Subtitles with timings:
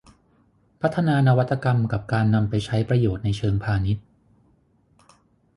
[0.81, 4.03] พัฒนานวัตกรรมกับการนำไปใช้ประโยชน์ในเชิงพาณิชย์